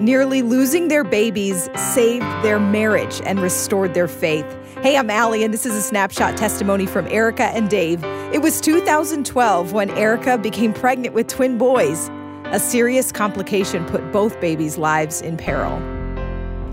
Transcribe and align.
Nearly 0.00 0.42
losing 0.42 0.88
their 0.88 1.04
babies 1.04 1.70
saved 1.94 2.26
their 2.42 2.60
marriage 2.60 3.22
and 3.24 3.40
restored 3.40 3.94
their 3.94 4.08
faith. 4.08 4.44
Hey, 4.82 4.98
I'm 4.98 5.08
Allie, 5.08 5.42
and 5.42 5.54
this 5.54 5.64
is 5.64 5.74
a 5.74 5.80
snapshot 5.80 6.36
testimony 6.36 6.84
from 6.84 7.06
Erica 7.06 7.44
and 7.44 7.70
Dave. 7.70 8.04
It 8.30 8.42
was 8.42 8.60
2012 8.60 9.72
when 9.72 9.88
Erica 9.90 10.36
became 10.36 10.74
pregnant 10.74 11.14
with 11.14 11.28
twin 11.28 11.56
boys. 11.56 12.10
A 12.46 12.60
serious 12.60 13.10
complication 13.10 13.86
put 13.86 14.12
both 14.12 14.38
babies' 14.38 14.76
lives 14.76 15.22
in 15.22 15.38
peril. 15.38 15.72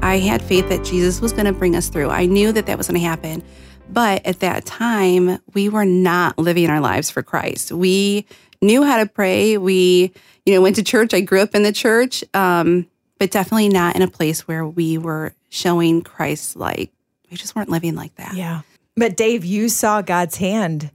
I 0.00 0.18
had 0.18 0.40
faith 0.40 0.68
that 0.68 0.84
Jesus 0.84 1.20
was 1.20 1.32
going 1.32 1.46
to 1.46 1.52
bring 1.52 1.74
us 1.74 1.88
through. 1.88 2.10
I 2.10 2.26
knew 2.26 2.52
that 2.52 2.66
that 2.66 2.78
was 2.78 2.86
going 2.86 3.00
to 3.00 3.06
happen. 3.06 3.42
But 3.90 4.24
at 4.24 4.38
that 4.40 4.64
time, 4.64 5.40
we 5.54 5.68
were 5.68 5.84
not 5.84 6.38
living 6.38 6.70
our 6.70 6.80
lives 6.80 7.10
for 7.10 7.24
Christ. 7.24 7.72
We 7.72 8.26
knew 8.62 8.84
how 8.84 8.98
to 8.98 9.06
pray. 9.06 9.58
We, 9.58 10.12
you 10.46 10.54
know, 10.54 10.62
went 10.62 10.76
to 10.76 10.84
church. 10.84 11.12
I 11.12 11.20
grew 11.20 11.40
up 11.40 11.56
in 11.56 11.64
the 11.64 11.72
church. 11.72 12.22
Um, 12.32 12.86
but 13.18 13.30
definitely 13.30 13.68
not 13.68 13.96
in 13.96 14.02
a 14.02 14.08
place 14.08 14.46
where 14.46 14.66
we 14.66 14.98
were 14.98 15.34
showing 15.48 16.02
Christ 16.02 16.56
like 16.56 16.90
we 17.30 17.36
just 17.36 17.54
weren't 17.54 17.68
living 17.68 17.94
like 17.94 18.14
that. 18.16 18.34
Yeah. 18.34 18.62
But 18.96 19.16
Dave, 19.16 19.44
you 19.44 19.68
saw 19.68 20.02
God's 20.02 20.36
hand 20.36 20.90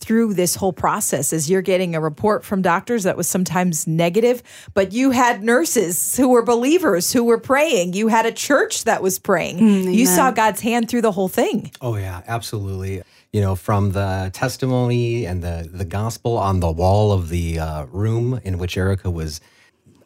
through 0.00 0.32
this 0.34 0.54
whole 0.54 0.72
process 0.72 1.32
as 1.32 1.50
you're 1.50 1.62
getting 1.62 1.94
a 1.94 2.00
report 2.00 2.44
from 2.44 2.62
doctors 2.62 3.02
that 3.02 3.16
was 3.16 3.28
sometimes 3.28 3.86
negative, 3.86 4.42
but 4.72 4.92
you 4.92 5.10
had 5.10 5.42
nurses 5.42 6.16
who 6.16 6.28
were 6.28 6.42
believers 6.42 7.12
who 7.12 7.24
were 7.24 7.38
praying. 7.38 7.94
You 7.94 8.08
had 8.08 8.24
a 8.24 8.32
church 8.32 8.84
that 8.84 9.02
was 9.02 9.18
praying. 9.18 9.58
Mm, 9.58 9.94
you 9.94 10.06
saw 10.06 10.30
God's 10.30 10.60
hand 10.60 10.88
through 10.88 11.02
the 11.02 11.12
whole 11.12 11.28
thing. 11.28 11.72
Oh 11.80 11.96
yeah, 11.96 12.22
absolutely. 12.26 13.02
You 13.32 13.40
know, 13.40 13.56
from 13.56 13.92
the 13.92 14.30
testimony 14.32 15.26
and 15.26 15.42
the 15.42 15.68
the 15.70 15.84
gospel 15.84 16.38
on 16.38 16.60
the 16.60 16.70
wall 16.70 17.12
of 17.12 17.28
the 17.28 17.58
uh, 17.58 17.84
room 17.86 18.40
in 18.44 18.56
which 18.58 18.76
Erica 18.76 19.10
was 19.10 19.40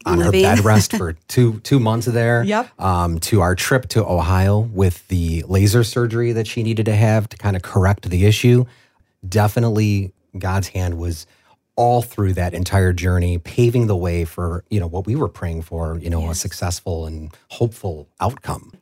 on 0.05 0.19
Living. 0.19 0.45
her 0.45 0.57
bed 0.57 0.65
rest 0.65 0.97
for 0.97 1.15
two 1.29 1.61
two 1.61 1.81
months 1.81 2.07
there. 2.07 2.43
Yep. 2.45 2.81
Um, 2.81 3.19
to 3.21 3.41
our 3.41 3.55
trip 3.55 3.89
to 3.91 4.05
Ohio 4.05 4.59
with 4.59 5.07
the 5.09 5.45
laser 5.49 5.85
surgery 5.85 6.33
that 6.33 6.47
she 6.47 6.63
needed 6.63 6.87
to 6.87 6.95
have 6.95 7.29
to 7.31 7.37
kind 7.37 7.57
of 7.57 7.63
correct 7.63 8.09
the 8.09 8.27
issue. 8.27 8.65
Definitely, 9.27 10.13
God's 10.39 10.69
hand 10.69 10.99
was 10.99 11.27
all 11.77 12.03
through 12.03 12.35
that 12.35 12.55
entire 12.55 12.93
journey, 12.93 13.39
paving 13.39 13.87
the 13.87 13.97
way 13.97 14.25
for 14.25 14.65
you 14.71 14.81
know 14.81 14.87
what 14.87 15.07
we 15.07 15.17
were 15.17 15.29
praying 15.29 15.63
for. 15.63 15.99
You 15.99 16.11
know, 16.11 16.23
yes. 16.23 16.33
a 16.33 16.35
successful 16.41 17.07
and 17.07 17.35
hopeful 17.49 18.09
outcome. 18.21 18.73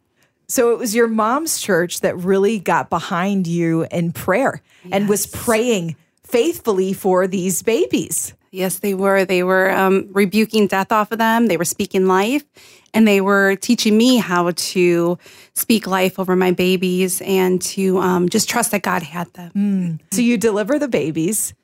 So 0.49 0.73
it 0.73 0.81
was 0.81 0.97
your 0.97 1.07
mom's 1.07 1.61
church 1.61 2.01
that 2.01 2.17
really 2.17 2.59
got 2.59 2.91
behind 2.91 3.47
you 3.47 3.87
in 3.93 4.11
prayer 4.11 4.61
yes. 4.83 4.93
and 4.93 5.09
was 5.09 5.27
praying 5.27 5.95
faithfully 6.25 6.93
for 6.93 7.29
these 7.29 7.63
babies. 7.63 8.35
Yes, 8.51 8.81
they 8.81 8.95
were. 8.95 9.25
They 9.25 9.43
were 9.43 9.71
um, 9.71 10.09
rebuking 10.13 10.67
death 10.67 10.91
off 10.91 11.13
of 11.13 11.19
them. 11.19 11.47
They 11.47 11.57
were 11.57 11.65
speaking 11.65 12.07
life, 12.07 12.45
and 12.93 13.07
they 13.07 13.21
were 13.21 13.55
teaching 13.57 13.97
me 13.97 14.17
how 14.17 14.51
to 14.51 15.19
speak 15.55 15.87
life 15.87 16.19
over 16.19 16.35
my 16.35 16.51
babies 16.51 17.23
and 17.23 17.63
to 17.63 17.99
um, 17.99 18.29
just 18.29 18.49
trust 18.49 18.73
that 18.73 18.83
God 18.83 19.03
had 19.03 19.33
them. 19.35 19.53
Mm. 19.55 20.01
So 20.13 20.21
you 20.21 20.37
deliver 20.37 20.81
the 20.81 20.89
babies, 20.89 21.55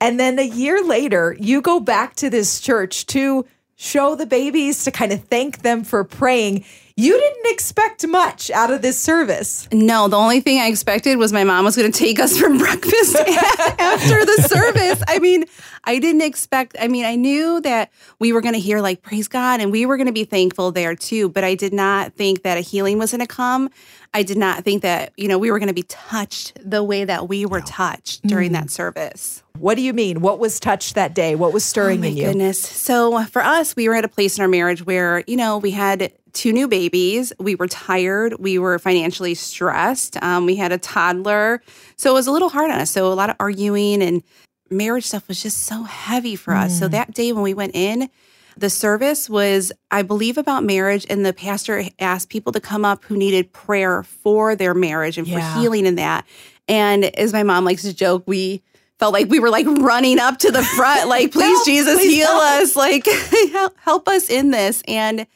and 0.00 0.18
then 0.18 0.38
a 0.38 0.46
year 0.46 0.82
later, 0.82 1.36
you 1.38 1.60
go 1.60 1.78
back 1.78 2.16
to 2.16 2.30
this 2.30 2.60
church 2.60 3.04
to 3.06 3.44
show 3.76 4.14
the 4.14 4.26
babies 4.26 4.84
to 4.84 4.90
kind 4.90 5.12
of 5.12 5.24
thank 5.24 5.62
them 5.62 5.84
for 5.84 6.04
praying. 6.04 6.64
You 7.00 7.18
didn't 7.18 7.50
expect 7.50 8.06
much 8.06 8.50
out 8.50 8.70
of 8.70 8.82
this 8.82 8.98
service. 8.98 9.66
No, 9.72 10.06
the 10.06 10.18
only 10.18 10.40
thing 10.40 10.60
I 10.60 10.66
expected 10.66 11.16
was 11.16 11.32
my 11.32 11.44
mom 11.44 11.64
was 11.64 11.74
going 11.74 11.90
to 11.90 11.98
take 11.98 12.20
us 12.20 12.38
for 12.38 12.50
breakfast 12.58 13.16
after 13.78 14.26
the 14.26 14.46
service. 14.46 15.02
I 15.08 15.18
mean, 15.18 15.46
I 15.84 15.98
didn't 15.98 16.20
expect, 16.20 16.76
I 16.78 16.88
mean, 16.88 17.06
I 17.06 17.16
knew 17.16 17.58
that 17.62 17.90
we 18.18 18.34
were 18.34 18.42
going 18.42 18.52
to 18.52 18.60
hear 18.60 18.82
like 18.82 19.00
praise 19.00 19.28
God 19.28 19.62
and 19.62 19.72
we 19.72 19.86
were 19.86 19.96
going 19.96 20.08
to 20.08 20.12
be 20.12 20.24
thankful 20.24 20.72
there 20.72 20.94
too, 20.94 21.30
but 21.30 21.42
I 21.42 21.54
did 21.54 21.72
not 21.72 22.12
think 22.12 22.42
that 22.42 22.58
a 22.58 22.60
healing 22.60 22.98
was 22.98 23.12
going 23.12 23.20
to 23.20 23.26
come. 23.26 23.70
I 24.12 24.22
did 24.22 24.36
not 24.36 24.64
think 24.64 24.82
that, 24.82 25.12
you 25.16 25.28
know, 25.28 25.38
we 25.38 25.50
were 25.50 25.58
going 25.58 25.68
to 25.68 25.74
be 25.74 25.84
touched 25.84 26.58
the 26.62 26.82
way 26.82 27.04
that 27.04 27.28
we 27.28 27.46
were 27.46 27.60
touched 27.62 28.26
during 28.26 28.50
mm. 28.50 28.54
that 28.54 28.70
service. 28.70 29.42
What 29.58 29.76
do 29.76 29.82
you 29.82 29.92
mean? 29.92 30.20
What 30.20 30.38
was 30.38 30.58
touched 30.58 30.96
that 30.96 31.14
day? 31.14 31.34
What 31.34 31.52
was 31.52 31.64
stirring 31.64 32.04
oh 32.04 32.08
in 32.08 32.16
you? 32.16 32.24
Goodness. 32.26 32.58
So 32.58 33.24
for 33.26 33.42
us, 33.42 33.76
we 33.76 33.88
were 33.88 33.94
at 33.94 34.04
a 34.04 34.08
place 34.08 34.36
in 34.36 34.42
our 34.42 34.48
marriage 34.48 34.84
where, 34.84 35.22
you 35.26 35.36
know, 35.36 35.58
we 35.58 35.70
had 35.70 36.12
two 36.32 36.52
new 36.52 36.68
babies. 36.68 37.32
We 37.38 37.54
were 37.54 37.68
tired. 37.68 38.34
We 38.38 38.58
were 38.58 38.78
financially 38.78 39.34
stressed. 39.34 40.22
Um, 40.22 40.46
we 40.46 40.56
had 40.56 40.72
a 40.72 40.78
toddler. 40.78 41.62
So 41.96 42.10
it 42.10 42.14
was 42.14 42.26
a 42.26 42.32
little 42.32 42.48
hard 42.48 42.70
on 42.70 42.80
us. 42.80 42.90
So 42.90 43.12
a 43.12 43.14
lot 43.14 43.30
of 43.30 43.36
arguing 43.40 44.02
and 44.02 44.22
marriage 44.70 45.04
stuff 45.04 45.26
was 45.28 45.42
just 45.42 45.64
so 45.64 45.82
heavy 45.82 46.36
for 46.36 46.54
us. 46.54 46.78
So 46.78 46.88
mm. 46.88 46.92
that 46.92 47.14
day 47.14 47.32
when 47.32 47.42
we 47.42 47.54
went 47.54 47.74
in, 47.74 48.08
the 48.56 48.70
service 48.70 49.30
was, 49.30 49.72
I 49.90 50.02
believe, 50.02 50.36
about 50.36 50.64
marriage, 50.64 51.06
and 51.08 51.24
the 51.24 51.32
pastor 51.32 51.84
asked 51.98 52.28
people 52.28 52.52
to 52.52 52.60
come 52.60 52.84
up 52.84 53.04
who 53.04 53.16
needed 53.16 53.52
prayer 53.52 54.02
for 54.02 54.54
their 54.54 54.74
marriage 54.74 55.18
and 55.18 55.26
yeah. 55.26 55.54
for 55.54 55.60
healing 55.60 55.86
in 55.86 55.94
that. 55.94 56.26
And 56.68 57.04
as 57.16 57.32
my 57.32 57.42
mom 57.42 57.64
likes 57.64 57.82
to 57.82 57.94
joke, 57.94 58.24
we 58.26 58.62
felt 58.98 59.14
like 59.14 59.28
we 59.28 59.40
were 59.40 59.50
like 59.50 59.66
running 59.66 60.18
up 60.18 60.38
to 60.40 60.52
the 60.52 60.62
front, 60.62 61.08
like, 61.08 61.32
please, 61.32 61.56
help, 61.56 61.66
Jesus, 61.66 61.94
please 61.94 62.16
heal 62.16 62.26
help. 62.26 62.42
us, 62.42 62.76
like, 62.76 63.06
help 63.78 64.08
us 64.08 64.28
in 64.28 64.50
this. 64.50 64.82
And 64.86 65.26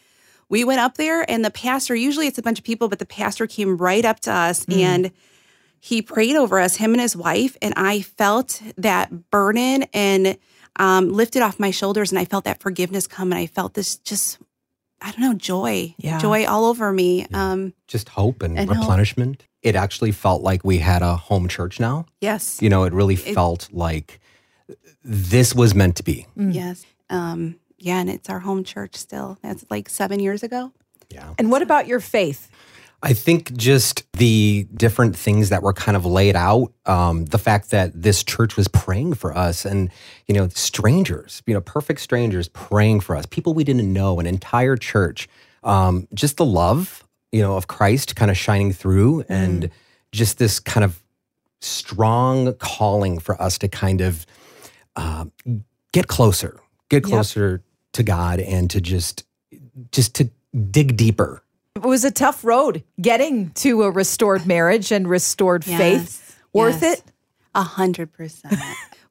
we 0.49 0.65
went 0.65 0.81
up 0.81 0.97
there, 0.97 1.29
and 1.31 1.45
the 1.45 1.51
pastor, 1.51 1.95
usually 1.95 2.27
it's 2.27 2.39
a 2.39 2.43
bunch 2.43 2.59
of 2.59 2.65
people, 2.65 2.89
but 2.89 2.99
the 2.99 3.07
pastor 3.07 3.47
came 3.47 3.77
right 3.77 4.05
up 4.05 4.21
to 4.21 4.33
us 4.33 4.67
mm. 4.67 4.79
and 4.79 5.13
he 5.81 6.01
prayed 6.01 6.35
over 6.35 6.59
us, 6.59 6.77
him 6.77 6.95
and 6.95 7.01
his 7.01 7.15
wife, 7.15 7.59
and 7.61 7.75
I 7.77 8.01
felt 8.01 8.63
that 8.79 9.31
burden 9.31 9.85
and 9.93 10.39
um, 10.77 11.13
lifted 11.13 11.43
off 11.43 11.61
my 11.61 11.71
shoulders, 11.71 12.11
and 12.11 12.19
I 12.19 12.25
felt 12.25 12.45
that 12.45 12.61
forgiveness 12.61 13.07
come, 13.07 13.33
and 13.33 13.39
I 13.39 13.47
felt 13.47 13.75
this 13.75 13.99
just, 13.99 14.39
I 15.03 15.11
don't 15.11 15.21
know, 15.21 15.35
joy, 15.35 15.95
yeah. 15.99 16.19
joy 16.19 16.47
all 16.47 16.65
over 16.65 16.91
me. 16.91 17.27
Yeah. 17.31 17.53
Um, 17.53 17.75
just 17.87 18.09
hope 18.09 18.43
and, 18.43 18.59
and 18.59 18.71
replenishment. 18.71 19.43
Hope. 19.43 19.49
It 19.63 19.77
actually 19.77 20.13
felt 20.13 20.41
like 20.41 20.65
we 20.65 20.79
had 20.79 21.03
a 21.03 21.17
home 21.17 21.49
church 21.49 21.79
now. 21.79 22.07
Yes, 22.19 22.63
you 22.63 22.71
know, 22.71 22.85
it 22.85 22.95
really 22.95 23.15
it, 23.15 23.35
felt 23.35 23.69
like 23.71 24.21
this 25.05 25.55
was 25.55 25.75
meant 25.75 25.97
to 25.97 26.03
be. 26.03 26.27
Mm. 26.35 26.55
Yes, 26.55 26.87
um, 27.11 27.57
yeah, 27.85 28.01
and 28.01 28.09
it's 28.09 28.31
our 28.31 28.41
home 28.41 28.65
church 28.65 28.97
still. 28.97 29.39
That's 29.43 29.65
like 29.71 29.91
seven 29.91 30.19
years 30.19 30.43
ago. 30.43 30.73
Yeah. 31.11 31.35
And 31.39 31.51
what 31.51 31.61
about 31.61 31.87
your 31.87 32.01
faith? 32.01 32.51
I 33.03 33.13
think 33.13 33.55
just 33.55 34.11
the 34.15 34.67
different 34.75 35.15
things 35.15 35.51
that 35.51 35.63
were 35.63 35.75
kind 35.75 35.95
of 35.95 36.07
laid 36.07 36.35
out, 36.35 36.73
um, 36.87 37.27
the 37.27 37.37
fact 37.37 37.71
that 37.71 37.93
this 37.95 38.25
church 38.25 38.57
was 38.57 38.69
praying 38.69 39.15
for 39.15 39.37
us 39.37 39.67
and, 39.67 39.91
you 40.27 40.35
know, 40.35 40.49
strangers, 40.49 41.43
you 41.47 41.53
know, 41.53 41.61
perfect 41.61 42.01
strangers 42.01 42.49
praying 42.49 43.01
for 43.01 43.15
us, 43.15 43.27
people 43.27 43.53
we 43.53 43.65
didn't 43.65 43.93
know, 43.93 44.19
an 44.19 44.27
entire 44.27 44.77
church, 44.77 45.29
um, 45.63 46.09
just 46.15 46.39
the 46.39 46.47
love, 46.47 47.05
you 47.31 47.43
know, 47.43 47.59
of 47.59 47.67
Christ 47.67 48.17
kind 48.17 48.31
of 48.31 48.39
shining 48.39 48.73
through 48.73 49.25
mm. 49.25 49.27
and 49.29 49.71
just 50.11 50.39
this 50.39 50.59
kind 50.59 50.85
of 50.85 51.03
strong 51.61 52.55
calling 52.55 53.19
for 53.19 53.41
us 53.43 53.59
to 53.59 53.69
kind 53.69 54.01
of 54.01 54.25
uh, 54.97 55.27
get 55.93 56.09
closer, 56.09 56.59
get 56.89 57.03
closer 57.03 57.51
yep. 57.51 57.74
To 57.95 58.03
God 58.03 58.41
and 58.41 58.71
to 58.71 58.81
just, 58.81 59.25
just 59.91 60.15
to 60.17 60.31
dig 60.71 60.97
deeper 60.97 61.45
it 61.77 61.83
was 61.83 62.05
a 62.05 62.11
tough 62.11 62.45
road 62.45 62.85
getting 63.01 63.51
to 63.51 63.83
a 63.83 63.91
restored 63.91 64.47
marriage 64.47 64.93
and 64.93 65.09
restored 65.09 65.67
yes, 65.67 65.79
faith. 65.79 66.43
Worth 66.53 66.83
yes. 66.83 67.01
it? 67.01 67.13
A 67.55 67.63
hundred 67.63 68.13
percent. 68.13 68.61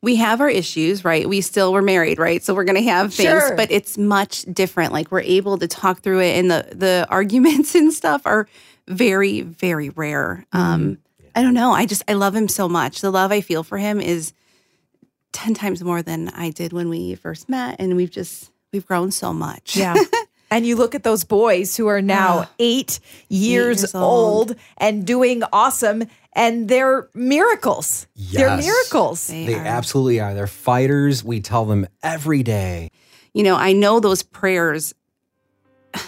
We 0.01 0.15
have 0.17 0.41
our 0.41 0.49
issues, 0.49 1.05
right? 1.05 1.27
We 1.27 1.41
still 1.41 1.71
were 1.71 1.81
married, 1.81 2.19
right? 2.19 2.43
So 2.43 2.53
we're 2.53 2.63
going 2.65 2.81
to 2.81 2.89
have 2.89 3.13
things, 3.13 3.29
sure. 3.29 3.55
but 3.55 3.71
it's 3.71 3.97
much 3.97 4.43
different. 4.43 4.91
Like 4.91 5.11
we're 5.11 5.21
able 5.21 5.57
to 5.57 5.67
talk 5.67 6.01
through 6.01 6.21
it, 6.21 6.37
and 6.37 6.51
the 6.51 6.67
the 6.73 7.07
arguments 7.09 7.75
and 7.75 7.93
stuff 7.93 8.21
are 8.25 8.47
very, 8.87 9.41
very 9.41 9.89
rare. 9.89 10.45
Mm-hmm. 10.53 10.73
Um, 10.73 10.97
I 11.35 11.41
don't 11.41 11.53
know. 11.53 11.71
I 11.71 11.85
just 11.85 12.03
I 12.07 12.13
love 12.13 12.35
him 12.35 12.47
so 12.47 12.69
much. 12.69 13.01
The 13.01 13.11
love 13.11 13.31
I 13.31 13.41
feel 13.41 13.63
for 13.63 13.77
him 13.77 13.99
is 13.99 14.33
ten 15.33 15.53
times 15.53 15.83
more 15.83 16.01
than 16.01 16.29
I 16.29 16.49
did 16.49 16.71
when 16.71 16.89
we 16.89 17.15
first 17.15 17.49
met, 17.49 17.77
and 17.79 17.95
we've 17.97 18.11
just 18.11 18.52
we've 18.73 18.85
grown 18.85 19.11
so 19.11 19.31
much. 19.31 19.77
Yeah. 19.77 19.95
And 20.51 20.67
you 20.67 20.75
look 20.75 20.93
at 20.93 21.01
those 21.01 21.23
boys 21.23 21.75
who 21.75 21.87
are 21.87 21.99
now 21.99 22.41
ah, 22.41 22.51
eight, 22.59 22.99
years 23.27 23.79
years, 23.79 23.95
old. 23.95 24.51
old 24.51 24.59
and 24.77 25.03
doing 25.03 25.41
awesome, 25.51 26.03
and 26.33 26.69
they're 26.69 27.09
miracles. 27.15 28.05
Yes. 28.13 28.33
They're 28.33 28.57
miracles. 28.57 29.25
They, 29.25 29.47
they 29.47 29.55
absolutely 29.55 30.19
are. 30.19 30.35
They're 30.35 30.45
fighters. 30.45 31.23
We 31.23 31.39
tell 31.39 31.65
them 31.65 31.87
every 32.03 32.43
day. 32.43 32.89
You 33.33 33.41
know, 33.41 33.55
I 33.55 33.73
know 33.73 33.99
those 33.99 34.21
prayers. 34.21 34.93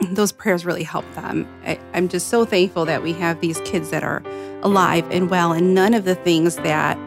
Those 0.00 0.32
prayers 0.32 0.66
really 0.66 0.82
help 0.82 1.04
them. 1.14 1.46
I, 1.64 1.78
I'm 1.92 2.08
just 2.08 2.26
so 2.30 2.44
thankful 2.44 2.84
that 2.86 3.04
we 3.04 3.12
have 3.12 3.40
these 3.40 3.60
kids 3.60 3.90
that 3.90 4.02
are 4.02 4.20
alive 4.62 5.08
and 5.12 5.30
well, 5.30 5.52
and 5.52 5.76
none 5.76 5.94
of 5.94 6.04
the 6.04 6.16
things 6.16 6.56
that 6.56 6.98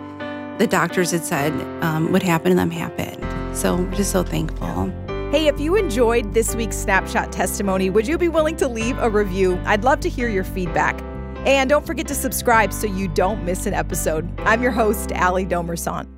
the 0.59 0.65
doctors 0.65 1.11
had 1.11 1.25
said 1.25 1.51
um, 1.83 2.13
would 2.13 2.23
happen 2.23 2.51
to 2.51 2.55
them 2.55 2.71
happened. 2.71 3.16
So 3.57 3.75
we're 3.75 3.91
just 3.95 4.11
so 4.11 4.21
thankful. 4.21 4.93
Hey, 5.31 5.47
if 5.47 5.59
you 5.59 5.75
enjoyed 5.75 6.35
this 6.35 6.55
week's 6.55 6.77
snapshot 6.77 7.31
testimony, 7.31 7.89
would 7.89 8.07
you 8.07 8.19
be 8.19 8.29
willing 8.29 8.55
to 8.57 8.67
leave 8.67 8.97
a 8.99 9.09
review? 9.09 9.59
I'd 9.65 9.83
love 9.83 9.99
to 10.01 10.09
hear 10.09 10.29
your 10.29 10.43
feedback. 10.43 11.01
And 11.47 11.67
don't 11.67 11.85
forget 11.85 12.07
to 12.09 12.15
subscribe 12.15 12.71
so 12.71 12.85
you 12.85 13.07
don't 13.07 13.43
miss 13.43 13.65
an 13.65 13.73
episode. 13.73 14.29
I'm 14.41 14.61
your 14.61 14.71
host, 14.71 15.11
Allie 15.11 15.45
Domerson. 15.45 16.16